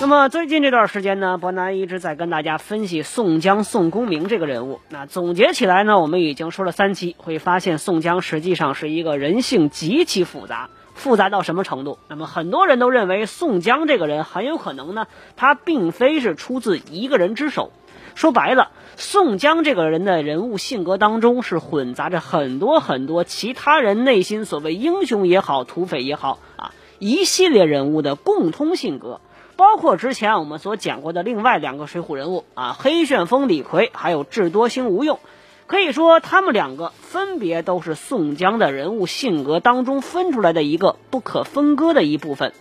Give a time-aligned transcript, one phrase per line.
[0.00, 4.78] 那么最近这段时间呢，博南一直在跟大家分析宋江宋公明这个人物。
[4.90, 11.98] 那总结起来呢，我们已经说了三期，会发现宋江实际上是一个人性极其复杂，复杂到什么程度？
[12.06, 17.72] 那么很多人都认为宋江这个人很有可能呢，他并非是出自一个人之手。
[18.14, 29.20] 说白了，宋江这个人的人物性格当中是混杂着很多很多其他人内心所谓英雄也好、土匪也好啊，一系列人物的共通性格。
[29.58, 35.18] 包括之前我们所讲过的另外两个水浒人物啊，黑旋风李逵，还有智多星吴用，
[35.66, 42.52] 可以说他们两个分别都是宋江的人物性格当中分出来的一个不可分割的一部分。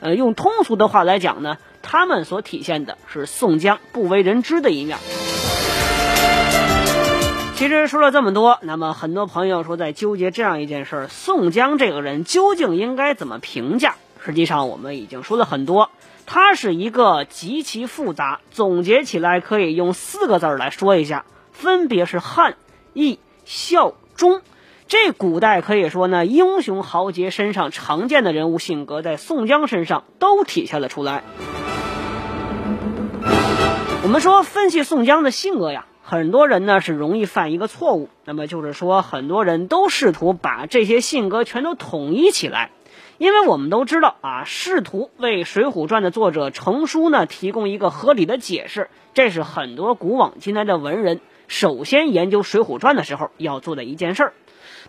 [0.00, 4.98] 呃，用通俗的话来讲呢，他们所体现的是宋江不为人知的一面。
[7.56, 13.94] 其实说了这么多，那么很多朋友说在纠结这样一件事儿：宋江这个人究竟应该怎么评价？
[14.22, 15.88] 实际上我们已经说了很多。
[16.26, 22.56] 他是一个极其复杂，总结起来可以用四个字来说一下，分别是汉、
[22.94, 24.40] 义、孝、忠。
[24.88, 31.22] 这古代可以说呢，英雄豪杰身上常见的人物性格，在宋江身上都体现了出来。
[34.02, 42.70] 我们说分析宋江的性格呀，很多人呢是容易犯一个错误，那么就是说很多人都试图把这些性格全都统一起来。
[43.22, 54.32] 因为我们都知道啊，试图为《水浒传》的作者程书呢提供一个合理的解释，这是很多古往今来的文人首先研究《水浒传》的时候要做的一件事儿。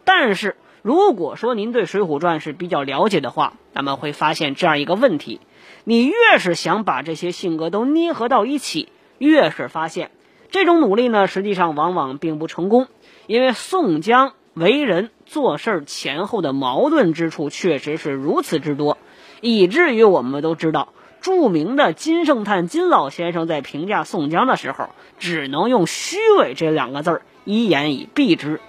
[0.04, 5.39] 但是，如果说您对《水浒传》是比较了解的话，那么会发现这样一个问题：
[5.83, 8.89] 你越是想把这些性格都捏合到一起，
[9.20, 10.10] 越是发现
[10.49, 12.88] 这种努力呢，实际上往往并不成功，
[13.27, 14.33] 因为宋江。
[14.55, 18.99] 为人做事前后的矛盾之处确实是如此之多，
[19.42, 20.89] 以至于我们都知道，
[21.21, 28.61] 著名的金圣叹金老先生在评价宋江的时候，只能用“虚伪”这两个字儿一言以蔽之。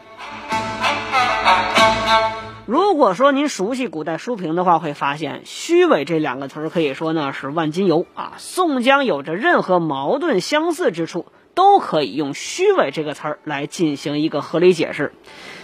[2.65, 8.33] 如果说您熟悉古代书评的话，会发现“虚伪”这两个词儿可以说呢是万金油啊。
[8.39, 11.27] 宋江有着任何矛盾相似之处。
[11.55, 15.13] 都可以用“虚伪”这个词儿来进行一个合理解释，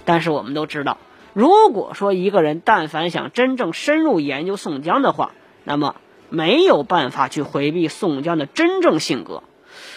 [0.05, 0.99] 但是我们都知道，
[1.33, 5.33] 如果说一个人但凡想真正深入研究宋江的话，
[5.65, 5.97] 那么
[6.29, 9.43] 没有办法去回避宋江的真正性格。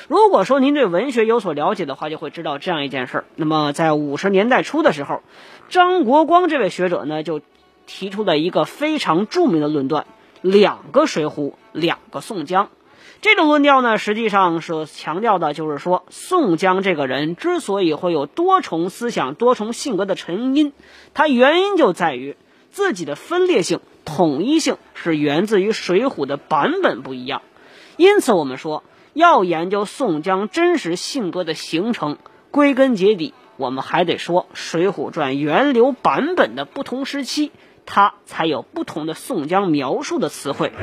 [0.07, 3.25] 如果说您对文学有所了解的话，就会知道这样一件事儿。
[3.35, 5.21] 那么在五十年代初的时候，
[5.69, 7.41] 张国光这位学者呢就
[7.85, 10.05] 提出了一个非常著名的论断：
[10.41, 12.69] 两个水浒，两个宋江。
[13.23, 20.73] 这种论调呢，实际上是强调的就是说，宋江这个人之所以会有多重思想、多重性格的成因，
[21.13, 22.35] 它原因就在于
[22.69, 27.43] 自己的分裂性、统一性是源自于《水浒》的版本不一样。
[27.95, 28.83] 因此，我们说
[29.13, 32.17] 要研究宋江真实性格的形成，
[32.51, 37.53] 归根结底，我们还得说《水浒传》源流版本的不同时期。
[37.85, 40.73] 它才有不同的宋江描述的词汇。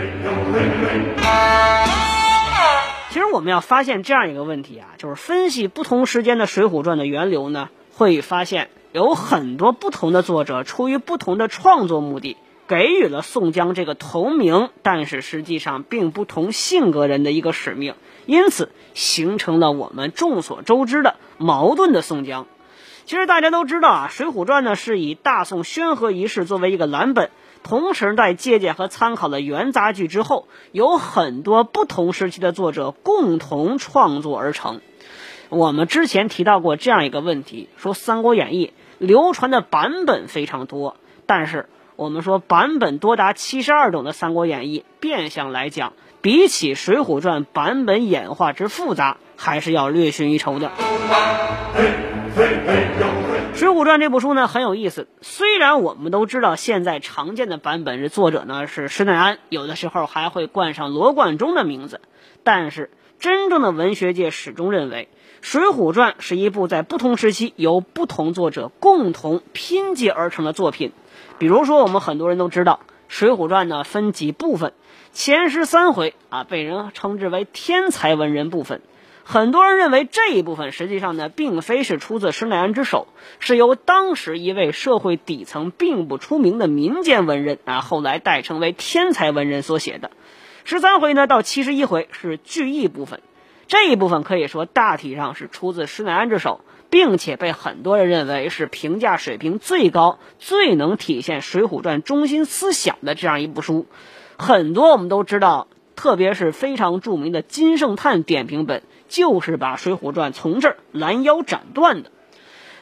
[3.11, 12.37] 其实我们要发现这样一个问题啊，就是分析不同时间的《水浒传》的源流呢，会发现有很多不同的作者出于不同的创作目的，
[12.69, 22.47] 给予了宋江这个同名但是实际上并不同性格人的一个使命，因此形成了我们众所周知的矛盾的宋江。
[23.07, 27.31] 其实大家都知道啊，《水浒传》呢是以大宋宣和仪式作为一个蓝本，
[27.63, 34.81] 同时在借鉴和参考了元杂剧之后，有很多不同时期的作者共同创作而成。
[35.49, 38.67] 我们之前提到过这样一个问题，说《三国演义》
[38.99, 40.97] 流传的版本非常多，
[41.27, 50.71] 但是我们说版本多达七十二种的《三国演义》，变相来讲，比起《水浒传》版本演化之复杂，还是要略逊一筹的。
[53.55, 62.01] 《水浒传》这部书呢很有意思，虽然我们都知道现在常见的版本是作者呢是施耐庵，有的时候还会冠上罗贯中的名字，
[62.45, 65.09] 但是真正的文学界始终认为，
[65.41, 70.93] 《水浒传》是一部在不同时期由不同作者共同拼接而成的作品。
[71.39, 74.73] 比如说，我们很多人都知道，《水浒传》呢分几部分，
[75.13, 78.81] 前十三回啊被人称之为天才文人部分。
[79.31, 83.07] 很多人认为这一部分实际上呢，并非是出自施耐庵之手，
[83.39, 90.11] 是由当时一位社会底层并不出名的民间文人啊，后来代称为天才文人所写的。
[90.65, 93.21] 十三回呢到七十一回是句意部分，
[93.69, 103.87] 这一部分可以说大体上是出自施耐庵之手，并且被很多人认为是评价水平最高、最能体现《水浒传》中心思想的这样一部书。
[104.37, 105.69] 很多我们都知道，
[106.01, 108.83] 特别是非常著名的金圣叹点评本。
[109.07, 112.13] 就是把《水浒传》从这儿拦腰斩断的。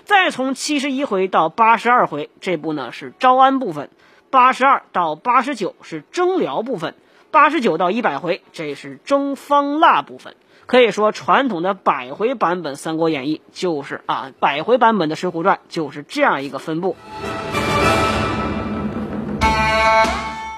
[0.04, 3.86] 再从七十一回到八十二回，这部呢是招安部分；
[4.28, 6.92] 八十二到八十九是征辽部分；
[7.30, 10.36] 八十九到一百回，这是征方腊部分。
[10.66, 16.94] 可以说，传统的百回版本《三国演义》就是啊，百回版本的《水浒传》就是这样一个分布。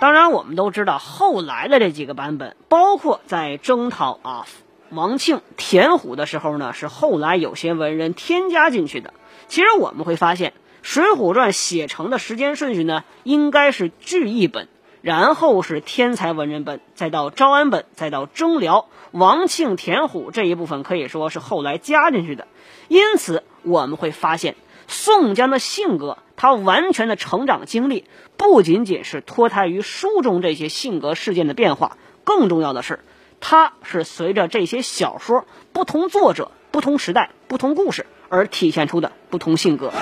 [0.00, 4.46] 当然，我们都知道后来的这几个版本，包括在征讨啊。
[4.88, 9.12] 王庆、田虎的时候呢，是后来有些文人添加进去的。
[9.46, 10.50] 其实我们会发现，
[10.80, 14.68] 《水浒传》写成的时间顺序呢，应该是聚义本，
[15.02, 18.86] 然后是天才文人本，再到招安本，再到征辽。
[19.10, 22.48] 王庆、田虎这一部分可以说是后来加进去的。
[22.88, 24.56] 因此，我们会发现，
[24.88, 28.06] 宋江的性格，他完全的成长经历，
[28.38, 33.00] 不仅仅是脱胎于书中这些性格事件的变化，更重要的是。
[33.40, 35.44] 他是随着这些小说
[35.74, 39.92] 不同作者、不同时代、不同故事而体现出的不同性格。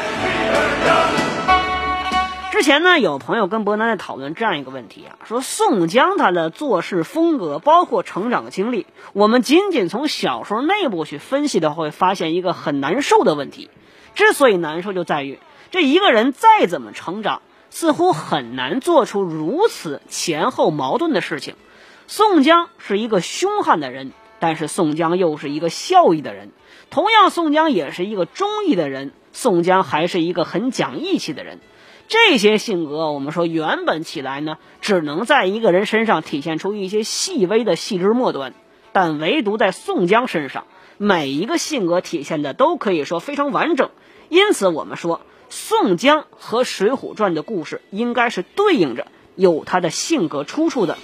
[2.53, 13.71] 之前呢，有朋友跟伯南在讨论这样一个问题啊，说宋江他的做事风格，包括成长经历，我们仅仅从小说内部去分析的话，会发现一个很难受的问题。
[14.15, 15.39] 之所以难受，就在于
[15.71, 21.55] 这一个人再怎么成长，似乎很难做出如此前后矛盾的事情。
[22.07, 26.51] 宋江是一个凶悍的人，但是宋江又是一个孝义的人。
[26.91, 31.59] 同样，宋江也是一个忠义的人，宋江还是一个很讲义气的人。
[32.09, 38.55] 这些性格，我们说原本起来呢，只能在一个人身上体现出一些细微的细枝末端，
[38.93, 40.65] 但唯独在宋江身上，
[40.97, 43.91] 每一个性格体现的都可以说非常完整。
[44.31, 50.97] 因此，我们说宋江和《水浒传》的故事应该是对应着，有他的性格出处的。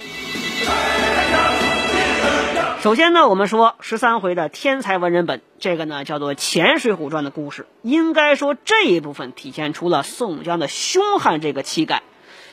[2.81, 12.03] 首先呢，我们说十三回的天才文人本，这个呢叫做前水浒传的故事，应该说这一部分体现出了宋江的凶悍这个气概。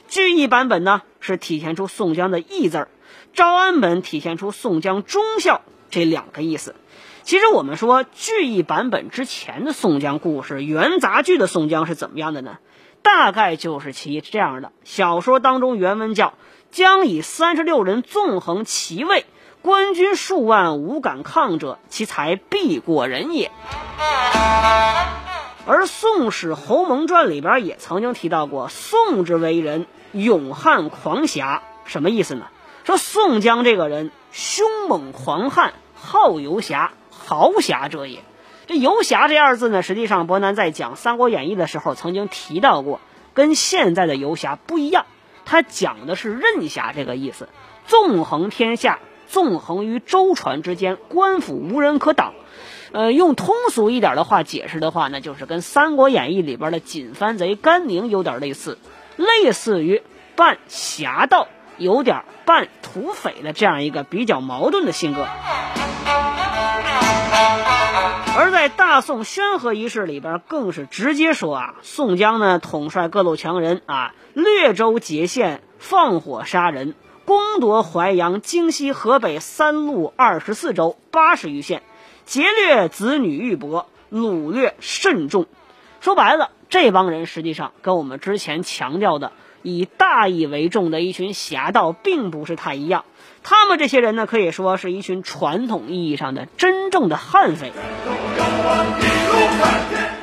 [0.08, 2.88] 聚义版本呢是体现出宋江的义字儿，
[3.34, 5.60] 招安本体现出宋江忠孝
[5.90, 6.74] 这两个意思。
[7.22, 12.58] 其实我们说聚义版本之前的宋江故事，元杂剧的宋江是怎么样的呢？
[13.02, 14.72] 大概就是其这样的。
[14.84, 16.34] 小说当中原文叫
[16.70, 19.24] 将以三十六人纵横其位。
[19.62, 23.52] 官军数万无敢抗者，其才必过人也。
[25.64, 32.46] 而《宋史侯蒙传》里边也曾经提到过，宋之为人勇悍狂侠，什么意思呢？
[32.82, 36.90] 说宋江这个人凶猛狂悍，好游侠，
[37.24, 38.20] 豪侠者也。
[38.66, 43.00] 这游侠这二字呢，实际上伯南在讲《三国演义》的时候曾经提到过，
[43.34, 45.06] 跟现在的游侠不一样，
[45.44, 47.48] 他讲的是任侠这个意思，
[47.86, 48.98] 纵横天下。
[49.28, 52.34] 纵横于舟船之间，官府无人可挡。
[52.92, 58.76] 呃，用通俗一点的话解释的话呢，就是跟《三国演义》里边的锦帆贼甘宁有点类似，
[59.16, 60.02] 类似于
[60.36, 61.48] 半侠盗，
[61.78, 65.26] 有点半土匪的这样一个比较矛盾的性格。
[68.34, 76.94] 而在大宋宣和仪式里边，更是直接说啊，宋江呢统帅各路强人啊，掠州劫县，放火杀人。
[77.24, 81.82] 攻夺淮阳、京西、河北三路二十四州八十余县，
[82.24, 85.46] 劫掠子女玉帛，掳掠甚众。
[86.00, 89.30] 说白了，这帮人实际上跟我们之前强调的
[89.62, 93.04] 以大义为重的一群侠盗，并不是太一样。
[93.42, 97.72] 他们这些人呢，可以说是一群传统意义上的真正的悍匪。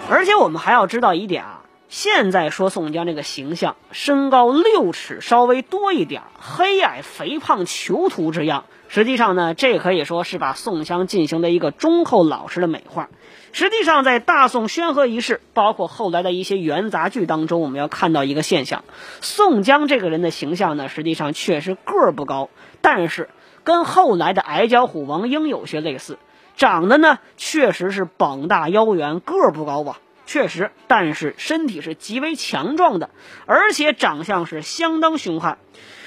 [0.09, 1.58] 而且我们还要知道一点啊。
[1.89, 8.65] 现在说宋江这个形象，身高六尺稍微多一点，黑矮肥胖囚徒之样。
[8.89, 13.09] 实际上呢，这可以说是把宋江进行的一个忠厚老实的美化。
[13.53, 18.83] 实际上，在大宋宣和仪式，包括后来的一些元杂剧当中，我们要看到一个现象：
[19.21, 23.29] 宋江这个人的形象呢，实际上确实个儿不高，但是
[23.63, 26.19] 跟后来的矮脚虎王英有些类似，
[26.55, 29.99] 长得呢确实是膀大腰圆，个儿不高吧。
[30.29, 33.09] 确实，但是身体是极为强壮的，
[33.47, 35.57] 而且长相是相当凶悍。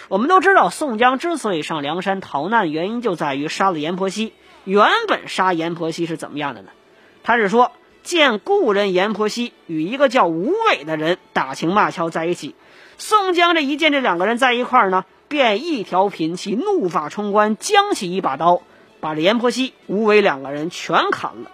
[0.08, 4.32] 我们都知道，宋江之所以上梁山逃难，原因就在于杀了阎婆惜。
[4.62, 6.68] 原本杀阎婆惜是怎么样的呢？
[7.24, 7.72] 他是说
[8.04, 12.54] 见故人阎婆惜与一个叫吴伟的人打情骂俏在一起，
[12.98, 18.62] 宋江这一见这两个人在一块儿呢，便一条品气，怒发冲冠，将起一把刀，
[19.00, 21.50] 把这阎婆惜、吴伟两个人全砍了。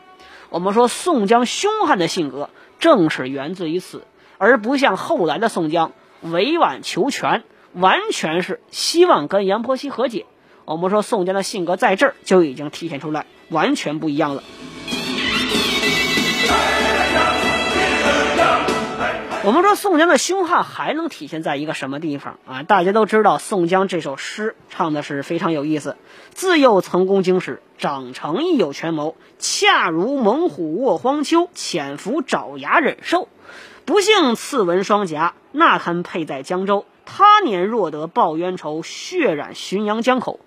[0.50, 4.04] 我们说宋江凶悍的性格，正是源自于此，
[4.38, 10.26] 而不像后来的宋江委婉求全，完全是希望跟杨婆惜和解。
[10.64, 14.42] 我们说宋江的性格在这儿就已经体现出来，完全不一样了。
[19.44, 22.62] 我们说宋江的凶悍还能体现在一个什么地方啊？
[22.64, 25.96] 大家都知道宋江这首诗唱的是非常有意思。
[26.32, 33.28] 自幼曾功经史，长成亦有权谋，恰如猛虎卧荒丘，潜伏爪牙忍受。
[33.84, 36.84] 不幸刺文双颊，那堪配在江州。
[37.06, 40.40] 他年若得报冤仇，血染浔阳江口。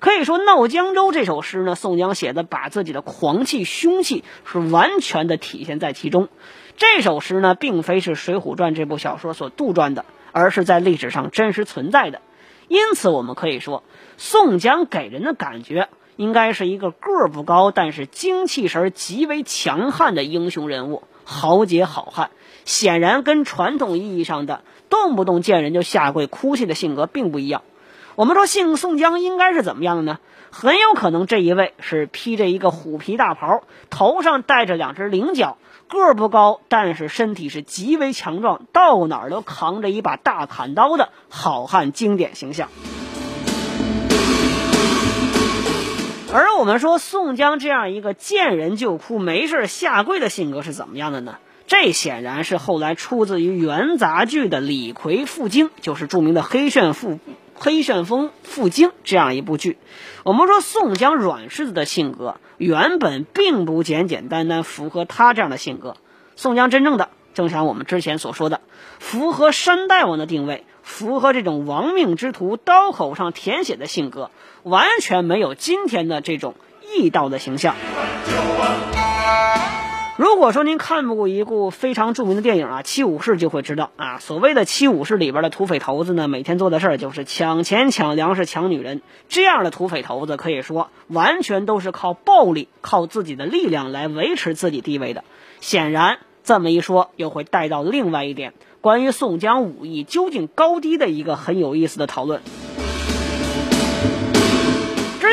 [0.00, 6.28] 可以说，《闹江州》这首诗呢，宋江写的把自己的狂气、凶气是完全的体现在其中。
[6.76, 12.20] 这首诗呢，并非是《水浒传》这部小说所杜撰的，而是在历史上真实存在的。
[12.68, 13.82] 因此，我们可以说，
[14.16, 22.30] 宋江给人的感觉应该是一个个儿不高，但是精气神极为强悍的英雄人物，豪杰好汉。
[22.64, 27.62] 显然，跟传统意义上的动不动见人就下跪哭泣的性格并不一样。
[28.18, 30.18] 我们说，姓宋江应该是怎么样的呢？
[30.50, 35.56] 很有可能这一位是披着一个虎皮大袍，头上戴着两只菱角，
[35.86, 42.70] 个不高，但是身体是极为强壮，到哪儿都扛着一把大砍刀的好汉经典形象。
[46.32, 51.36] 而我们说，宋江这样一个见人就哭、没事下跪的性格是怎么样的呢？
[51.68, 57.20] 这显然是后来出自于元杂剧的李逵赴京，就是著名的黑旋风
[57.58, 59.78] 黑旋风赴京这样一部剧。
[60.22, 65.96] 我们说宋江软柿子的性格原本并不简简单单符合他这样的性格。
[66.36, 68.60] 宋江真正的，正像我们之前所说的，
[68.98, 74.30] 符合山大王的定位，符合这种亡命之徒刀口上舔血的性格，
[74.62, 76.54] 完全没有今天的这种
[76.96, 77.74] 义道的形象。
[80.18, 89.00] 如果说您看过一部非常著名的电影啊，《七武士》，就会知道啊，所谓的七武士里边的土匪头子呢，每天做的事儿就是抢钱、抢粮食、抢女人。
[89.28, 95.22] 这样的土匪头子可以说完全都是靠暴力、靠自己的力量来维持自己地位的。
[95.60, 102.42] 显然，这么一说，又会带到另外一点，关于宋江武艺究竟高低的一个很有意思的讨论。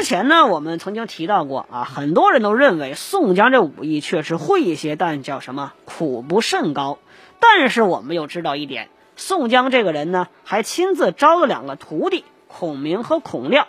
[0.05, 6.99] 前呢，我们曾经提到过啊，很多人都认为宋江这武艺确实会一些，但叫什么苦不甚高。
[7.39, 13.67] 但是我们又知道一点，宋江这个人呢，还亲自招了两个徒弟，孔明和孔亮。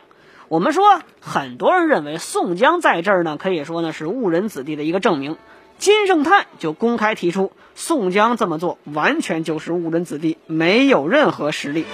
[0.48, 5.38] 我们说，很多人认为宋江在这儿呢，可以说呢是误人子弟的一个证明。
[5.78, 11.86] 金圣叹就公开提出，宋江这么做完全就是误人子弟，没有任何实力。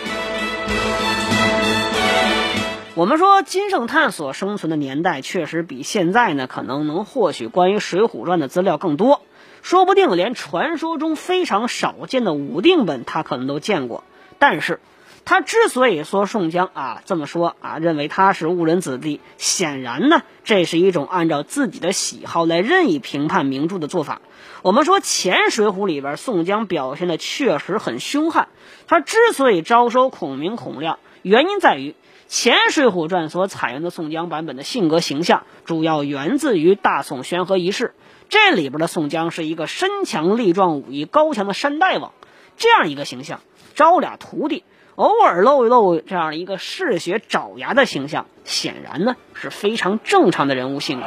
[2.95, 9.23] 我们说金圣叹所生存的年代确实比现在呢，可能能获取关于《水浒传》的资料更多，
[9.63, 14.05] 说不定连传说中非常少见的武定本他可能都见过。
[14.39, 14.79] 但是，
[15.25, 24.21] 他之所以说宋江啊这么说啊，认为他是误人子弟，显然呢，这是一种按照自己的喜好来任意评判名著的做法。
[24.61, 28.49] 我们说前《水浒》里边宋江表现的确实很凶悍，
[28.87, 31.95] 他之所以招收孔明、孔亮，原因在于。
[32.33, 37.95] 前《水浒传》所采用的宋江版本的性格形象，主要源自于大宋宣和一世。
[38.31, 42.13] 这里边的宋江是一个身强力壮、武艺高强的山大王，
[42.57, 43.41] 这样一个形象，
[43.75, 51.07] 招俩徒弟，偶尔露一露这样一个嗜血爪牙的形象，显然呢是非常正常的人物性格。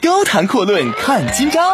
[0.00, 1.72] 高谈阔论看今朝。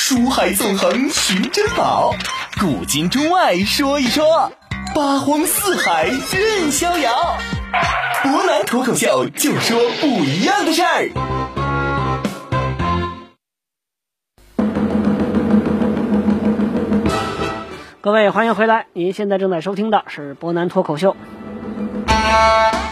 [0.00, 2.14] 书海纵横寻珍宝，
[2.60, 4.52] 古今中外说一说，
[4.94, 7.36] 八荒四海任逍遥。
[8.22, 11.10] 博南脱口秀就说不一样的事儿。
[18.00, 21.16] 各位欢迎回来，您现在正在收听的是博南脱口秀。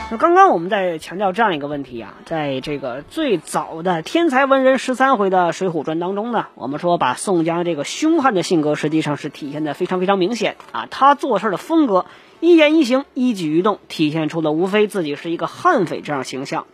[0.08, 12.06] 那刚刚我们在强调这样一个问题啊，在这个最早的天才文人十三回的《水浒传》当中呢，我们说把宋江这个凶悍的性格实际上是体现的非常非常明显啊，他做事的风格、
[12.40, 16.66] 一言一行、一举一动，体现出了无非自己是一个悍匪这样形象。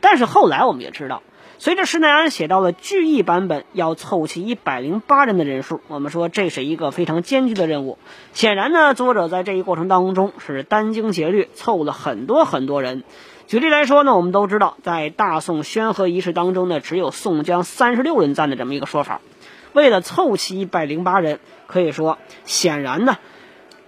[0.00, 1.22] 但是后来我们也知道，
[1.58, 7.98] 随着施耐庵写到了聚义版本要凑齐一百零八人的人数，我们说这是一个非常艰巨的任务。
[8.34, 13.04] 显然呢，作者在这一过程当中是殚精竭虑，凑了很多很多人。
[13.46, 19.20] 举例来说呢，我们都知道，在大宋宣和仪式当中呢，只有宋江三十六人赞的这么一个说法。
[19.72, 23.16] 为了凑齐一百零八人，可以说显然呢，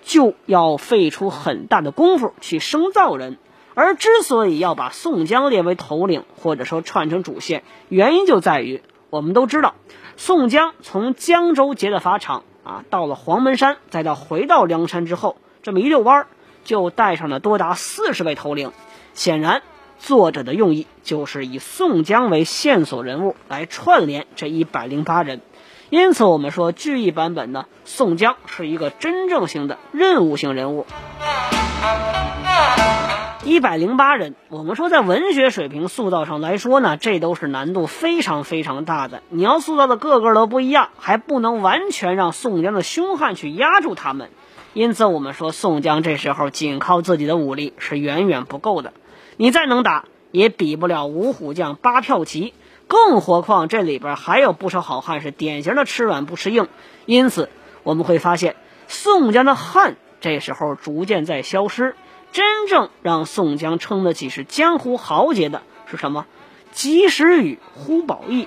[0.03, 3.37] 就要费出很大的功夫去生造人。
[3.79, 9.77] 而之所以要把宋江列为头领，或者说串成主线，原因就在于我们都知道，
[10.17, 16.27] 宋江从江州劫的法场啊，到了黄门山，再到回到梁山之后，这么一溜弯儿，
[16.65, 18.73] 就带上了多达四十位头领。
[19.15, 19.63] 显然，
[20.01, 25.41] 作者的用意就是以宋江为线索人物来串联这一百零八人。
[25.89, 30.85] 因此，我们说剧义版本呢，宋江是一个真正性的任务性人物。
[33.49, 39.23] 一百零八人，我们说在文学水平塑造上来说呢，这都是难度非常非常大的。
[39.31, 44.29] 你要塑造的个个都不一样，还不能完全让宋江的凶悍去压住他们。
[44.75, 48.93] 因此，我们说宋江这时候仅靠自己的武力是远远不够的。
[49.39, 52.53] 你再能打，也比不了五虎将八票骑。
[52.87, 56.69] 更何况这里边还有不少好汉是典型的吃软不吃硬。
[57.07, 57.49] 因此，
[57.83, 58.57] 我们会发现
[58.89, 61.95] 宋江的悍这时候逐渐在消失。
[62.33, 66.27] 真正让宋江称得起是江湖豪杰的是什么？
[66.71, 68.47] 及时雨、呼保义。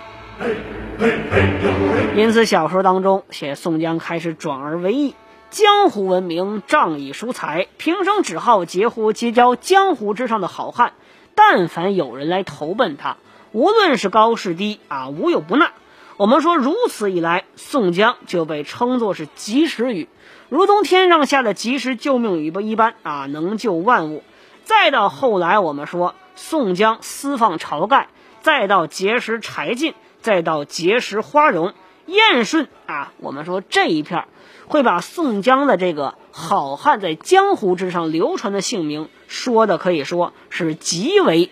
[2.16, 5.16] 因此，小说当中写宋江开始转而为义，
[5.50, 10.94] 江湖闻名，仗义疏财，平生只好截胡结交江湖之上的好汉。
[11.36, 13.18] 但凡有人来投奔他，
[13.52, 15.72] 无论是高是低啊，无有不纳。
[16.18, 20.08] 我们说，如此一来，宋江就被称作是及时雨。
[20.50, 24.24] 如同天上下的及时救命雨不一般啊，能救万物。
[24.64, 28.10] 再到后来，我们说宋江私放晁盖，
[28.42, 31.74] 再到结识柴进，再到结识花荣、
[32.06, 34.26] 燕顺啊，我们说这一片
[34.68, 41.50] 会把宋江的这个好汉在江湖之上流传的姓名说的可以说是极为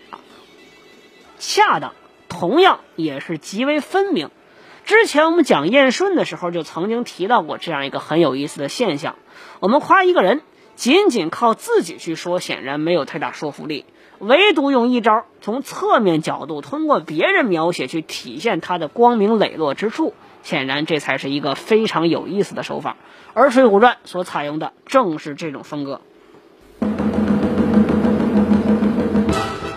[1.38, 1.94] 恰当，
[2.28, 4.30] 同样也是极为分明。
[4.90, 9.14] 之前我们讲燕顺的时候，就曾经提到过这样一个很有意思的现象：
[9.60, 10.40] 我们夸一个人，
[10.74, 13.84] 仅仅靠自己去说，显然没有太大说服力；
[14.18, 22.96] 唯独用一招从侧面角度，通过别人描写去体现他的光明磊落之处，显然这才是一个非常有意思的手法。
[23.32, 26.00] 而《水浒传》所采用的正是这种风格。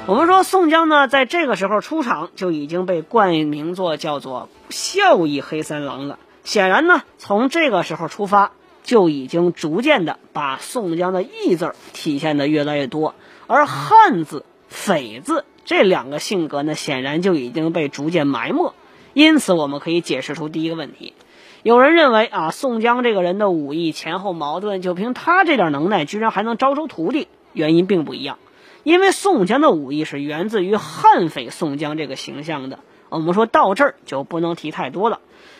[0.05, 6.19] 我们说宋江呢，在这个时候出场就已经被冠名作叫做孝义黑三郎了。
[6.43, 8.51] 显然呢，从这个时候出发，
[8.83, 13.15] 就已经逐渐的把宋江的义字体现的越来越多，
[13.47, 18.73] 而汉字、匪字这两个性格呢，显然就已经被逐渐埋没。
[19.13, 21.13] 因此，我们可以解释出第一个问题：
[21.61, 28.37] 有人认为啊，宋江这个人的武艺前后矛盾，就凭他这点能耐，居然还能招收徒弟，原因并不一样。
[28.83, 35.19] 因为宋江的武艺是源自于悍匪宋江这个形象的，我们说到这儿就不能提太多了。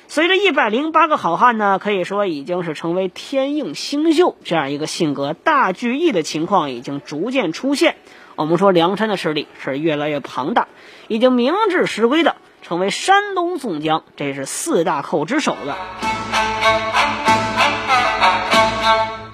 [0.10, 7.96] 随着一百零八个好汉呢，可以说已经是成为天应星宿这样一个性格大聚义的情况已经逐渐出现。
[8.36, 10.68] 我们说梁山的势力是越来越庞大，
[11.08, 15.78] 已经名至实归的成为山东宋江，这是四大寇之首了。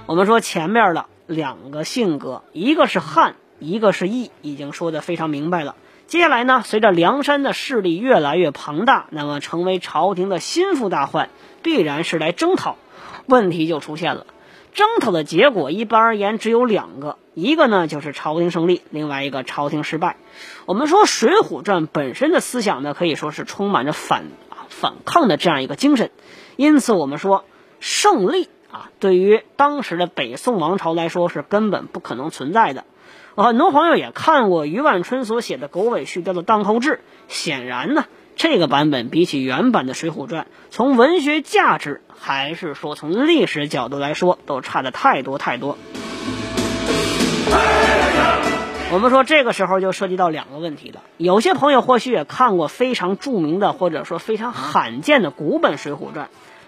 [0.06, 3.36] 我们说前面的两个性格，一个是悍。
[3.60, 5.76] 一个是义，已经说的非常明白了。
[6.08, 11.30] 接下来呢，随着梁山的势力越来越庞大，那么成为朝廷的心腹大患，
[11.62, 12.78] 必然是来征讨。
[13.28, 14.26] 问题就出现了，
[14.74, 20.16] 征讨的结果一般而言只有两个，一个呢就是朝廷胜利，另外一个朝廷失败。
[20.66, 24.24] 我们说《水浒传》本身的思想呢，可以说是充满着反
[24.68, 26.10] 反抗的这样一个精神，
[26.56, 27.46] 因此我们说
[27.80, 32.84] 胜利啊，对于当时的北宋王朝来说是根本不可能存在的。
[33.42, 36.96] 很多朋友也看过余万春所写的狗尾续貂的《荡寇志》，
[37.30, 38.04] 显然呢，
[38.36, 45.78] 这个版本比起原版的《水浒传》，从文学价值还是说从历史角度来说，都差的太多太多。
[48.92, 51.02] 我们说这个时候就涉及到两个问题了。
[51.16, 56.26] 有些朋友或许也看过非常著名的或者说非常罕见的古本《水浒传》，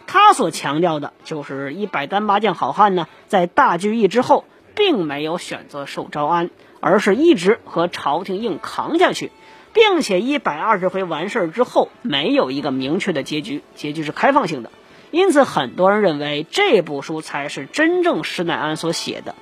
[0.07, 4.45] 他所强调的就是一百单八将好汉呢，在大聚义之后。
[4.75, 9.31] 并没有选择受招安，而是一直和朝廷硬扛下去，
[9.73, 14.71] 并且一百二十回完事儿之后，没有一个明确的结局，结局是开放性的。
[15.11, 19.35] 因此，很多人认为这部书才是真正施耐庵所写的。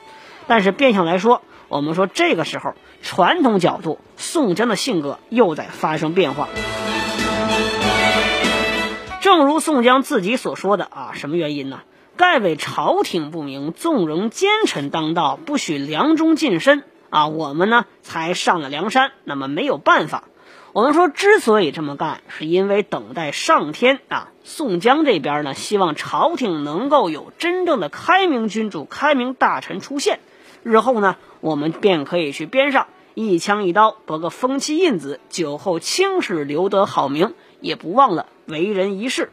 [0.47, 6.47] 但是，变相来说，我们说这个时候传统角度，宋江的性格又在发生变化。
[9.21, 11.81] 正如宋江自己所说的啊，什么原因呢？
[12.19, 19.13] 盖为朝廷不明，纵容奸臣当道，不许梁中近身啊，我们呢才上了梁山。
[19.23, 20.25] 那么没有办法，
[20.73, 24.33] 我们说之所以这么干，是因为等待上天啊。
[24.43, 30.19] 宋江这边呢，希望朝廷能够有真正的开明君主、开明大臣出现，
[30.61, 39.31] 日后呢，我们便可以去边上一枪一刀夺个封妻印子，酒后青史留得好名，也不忘了为人一世。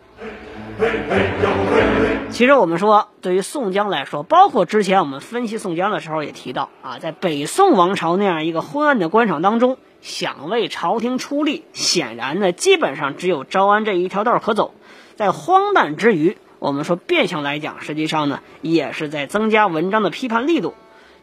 [2.31, 14.75] 其实我们说，对于宋江来说，包括之前我们分析宋江的时候也提到啊，在北宋王朝那样一个昏暗的官场当中，想为朝廷出力，显然呢，基本上只有招安这一条道可走。
[15.15, 20.75] 在荒诞之余，我们说变相来讲，实际上呢，也是在增加文章的批判力度。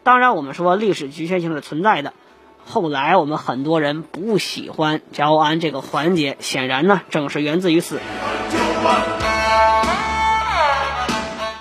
[0.02, 2.12] 当然，我们说历史局限性是存在的。
[2.66, 8.00] 后来我们很多人不喜欢招安这个环节，显然呢，正是源自于此。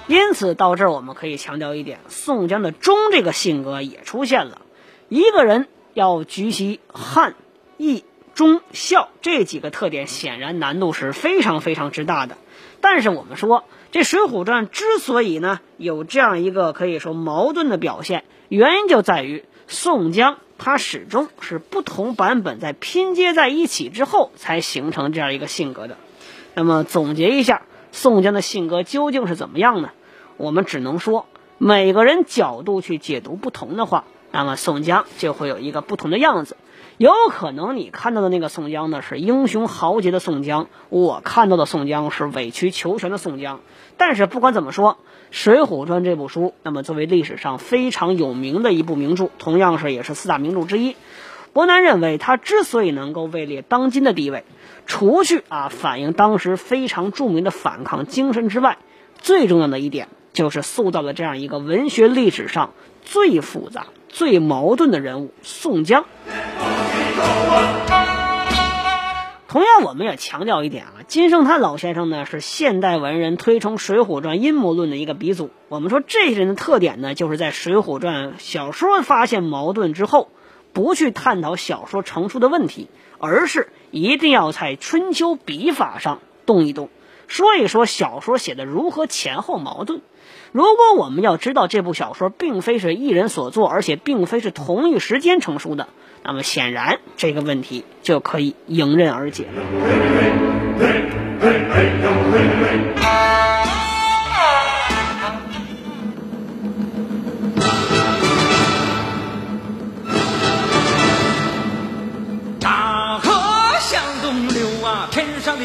[0.07, 4.61] 因此，到这儿我们可以强调一点：宋江的忠这个性格也出现了。
[5.09, 7.35] 一个人要举起汉、
[7.77, 8.03] 义。
[8.35, 12.35] 忠孝这几个特点显然难度是非常非常之大的，
[12.81, 25.97] 但是我们说这《水浒传》之所以呢有这样一个可以说矛盾的表现，原因就在于宋江他始终是不同版本在拼接在一起之后才形成这样一个性格的。
[26.55, 27.61] 那么总结一下，
[27.93, 29.91] 宋江的性格究竟是怎么样呢？
[30.35, 31.27] 我们只能说
[31.59, 36.57] 每个人角度去解读不同的话，那么宋江就会有一个不同的样子。
[36.97, 43.61] 有可能你看到的那个宋江呢是英雄豪杰的宋江，我看到的宋江是委曲求全的宋江。
[43.95, 44.93] 但是不管怎么说，
[45.29, 50.95] 《水浒传》这部书，那么作为历史上非常有名的一部名著，同样是也是四大名著之一。
[51.53, 54.43] 伯南认为，它之所以能够位列当今的地位，
[54.85, 58.77] 除去啊反映当时非常著名的反抗精神之外，
[59.19, 66.05] 最重要的一点就是塑造了这样一个文学历史上最复杂、最矛盾的人物——宋江。
[69.47, 75.51] 同样，我们也强调一点啊，金圣叹老先生呢是现代文人推崇《水浒传》阴谋论的一个鼻祖。
[75.69, 80.29] 我们说这些人的特点呢，就是在《水浒传》小说发现矛盾之后，
[80.73, 86.89] 不去探讨小说成书的问题，而是一定要在春秋笔法上动一动，
[87.27, 90.01] 说一说小说写的如何前后矛盾。
[90.51, 95.87] 如果我们要知道这部小说并非是一人所作，而且并非是同一时间成书的。
[96.23, 99.45] 那么显然，这个问题就可以迎刃而解。
[103.03, 103.52] 了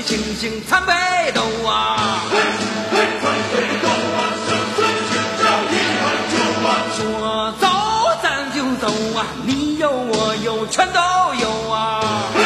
[0.09, 0.93] 天上的星星参北
[1.33, 2.23] 斗啊。
[6.97, 7.69] 说走
[8.23, 10.67] 咱就走啊，你有我有。
[10.69, 11.01] 全都
[11.35, 12.01] 有啊！
[12.35, 12.43] 嘿，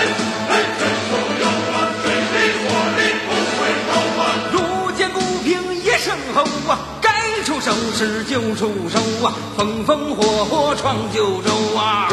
[0.48, 1.74] 嘿，全都有啊！
[2.02, 2.64] 水里火
[2.98, 4.22] 里不回头啊！
[4.52, 4.56] 路
[4.92, 6.78] 见不平一声吼啊！
[7.00, 9.32] 该出手时就出手啊！
[9.56, 12.08] 风风火火闯九州啊！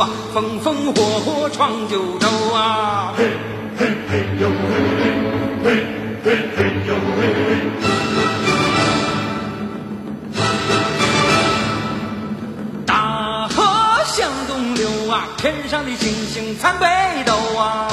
[0.00, 3.12] 啊，风风火火闯九州啊！
[3.16, 3.24] 嘿，
[3.76, 4.48] 嘿嘿呦
[5.64, 5.66] 嘿，嘿
[6.24, 7.20] 嘿嘿呦嘿。
[12.86, 13.56] 大河
[14.04, 16.86] 向东流啊，天上的星星参北
[17.24, 17.88] 斗啊！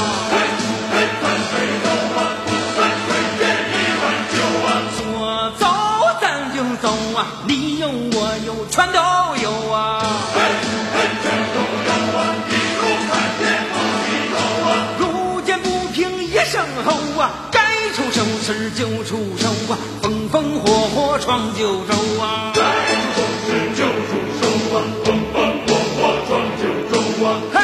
[17.96, 19.78] 出手时就出手啊！
[20.02, 22.52] 风风火火闯九州啊！
[22.54, 24.44] 该出手时就出手
[24.76, 24.84] 啊！
[25.06, 26.94] 风风火火闯九州
[27.26, 27.40] 啊！
[27.54, 27.58] 嘿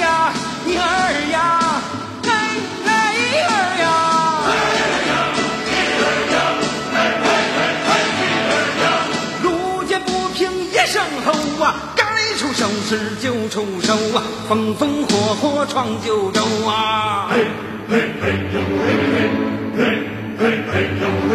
[0.00, 0.34] 呀，
[0.66, 0.82] 一儿
[1.32, 1.80] 呀，
[2.24, 2.28] 哎
[2.84, 3.88] 哎一儿呀，
[4.44, 4.52] 哎
[5.08, 5.10] 呀
[5.64, 6.36] 一儿呀，
[6.92, 7.56] 哎哎
[7.88, 7.90] 哎
[8.20, 8.84] 一儿呀！
[9.42, 9.48] 路
[9.84, 11.32] 见不平一声吼
[11.64, 11.64] 啊！
[11.96, 12.04] 该
[12.36, 14.22] 出手时就出手啊！
[14.46, 17.30] 风风火火闯九州啊！
[17.32, 17.46] 嘿。
[17.90, 19.49] 嘿嘿呦嘿嘿，
[20.80, 21.29] 嘿嘿嘿呦。